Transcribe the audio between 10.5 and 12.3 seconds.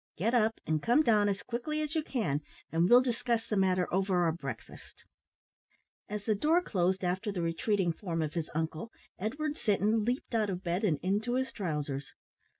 bed and into his trousers.